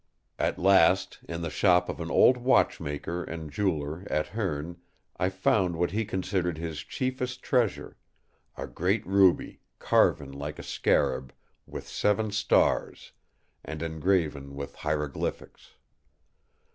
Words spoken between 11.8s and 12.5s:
seven